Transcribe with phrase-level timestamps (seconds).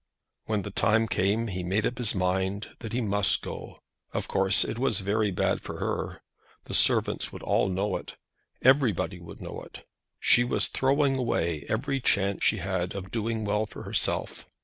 [0.45, 3.83] When the time came he made up his mind that he must go.
[4.15, 6.23] Of course it was very bad for her.
[6.63, 8.15] The servants would all know it.
[8.63, 9.85] Everybody would know it.
[10.19, 14.47] She was throwing away every chance she had of doing well for herself.